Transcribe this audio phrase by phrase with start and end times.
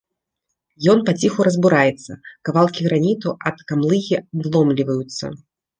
[0.93, 2.11] Ён паціху разбураецца,
[2.49, 5.25] кавалкі граніту ад камлыгі адломліваюцца.